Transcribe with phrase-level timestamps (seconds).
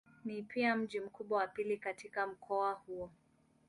[0.25, 3.09] Ni pia mji mkubwa wa pili katika mkoa huu.